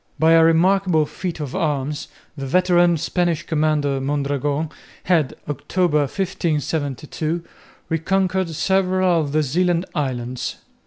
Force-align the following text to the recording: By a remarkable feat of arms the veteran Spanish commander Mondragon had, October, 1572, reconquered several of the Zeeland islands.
By 0.17 0.31
a 0.31 0.43
remarkable 0.43 1.05
feat 1.05 1.39
of 1.39 1.55
arms 1.55 2.07
the 2.35 2.47
veteran 2.47 2.97
Spanish 2.97 3.43
commander 3.45 4.01
Mondragon 4.01 4.71
had, 5.03 5.35
October, 5.47 5.99
1572, 5.99 7.43
reconquered 7.87 8.49
several 8.49 9.21
of 9.21 9.31
the 9.31 9.43
Zeeland 9.43 9.85
islands. 9.93 10.55